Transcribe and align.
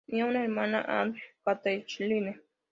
Tenía 0.07 0.25
una 0.25 0.41
hermana, 0.43 0.81
Ann-Catherine. 0.87 2.41